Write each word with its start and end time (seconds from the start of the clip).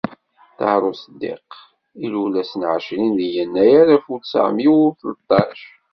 Ṭaher 0.57 0.81
Useqqiq, 0.91 1.49
ilul 2.05 2.33
ass 2.41 2.51
n 2.59 2.61
εecrin 2.73 3.11
deg 3.19 3.31
yennayer 3.35 3.81
alef 3.89 4.05
u 4.13 4.15
tesεemya 4.21 4.71
u 4.85 4.89
tleṭṭac. 4.99 5.59